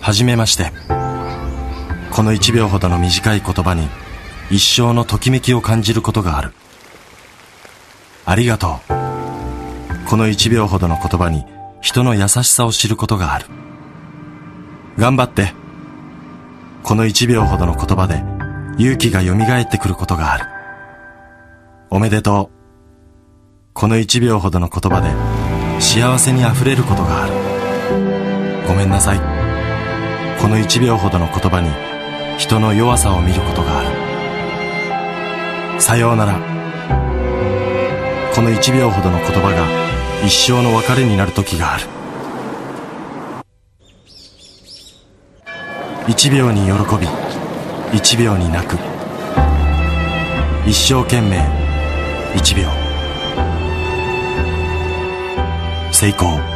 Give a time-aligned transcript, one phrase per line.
[0.00, 0.72] はじめまして。
[2.10, 3.88] この1秒ほどの短い言葉に
[4.50, 6.52] 一生のときめきを感じることがある。
[8.24, 10.08] ありがとう。
[10.08, 11.44] この1秒ほどの言葉に
[11.80, 13.46] 人の優しさを知ることがある。
[14.96, 15.54] 頑張って。
[16.82, 18.24] この1秒ほどの言葉で
[18.82, 20.46] 勇気が蘇ってくることがある。
[21.90, 23.72] おめでとう。
[23.74, 25.10] この1秒ほどの言葉で
[25.80, 27.32] 幸せにあふれることがある。
[28.66, 29.49] ごめんなさい。
[30.40, 31.68] この1秒ほどの言葉に
[32.38, 33.82] 人の弱さを見ることがあ
[35.74, 35.80] る。
[35.80, 36.40] さようなら。
[38.34, 39.66] この1秒ほどの言葉が
[40.26, 41.84] 一生の別れになる時がある。
[46.06, 47.06] 1秒に喜び
[47.98, 48.78] 1秒に泣く。
[50.66, 51.38] 一生懸命
[52.34, 52.70] 1秒。
[55.92, 56.49] 成功。